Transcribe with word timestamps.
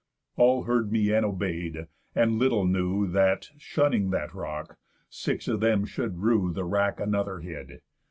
All 0.35 0.63
heard 0.63 0.91
me 0.91 1.11
and 1.13 1.23
obey'd, 1.23 1.87
and 2.15 2.39
little 2.39 2.65
knew 2.65 3.05
That, 3.05 3.51
shunning 3.59 4.09
that 4.09 4.33
rock, 4.33 4.79
six 5.11 5.47
of 5.47 5.59
them 5.59 5.85
should 5.85 6.17
rue 6.17 6.51
The 6.51 6.65
wrack 6.65 6.99
another 6.99 7.37
hid. 7.41 7.83